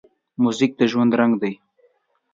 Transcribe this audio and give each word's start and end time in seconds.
موزیک 0.41 0.71
د 0.79 0.81
ژوند 0.91 1.11
رنګ 1.19 1.33
دی. 1.41 1.53